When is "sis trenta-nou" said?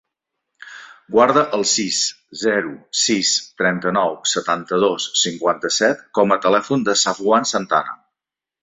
3.03-4.19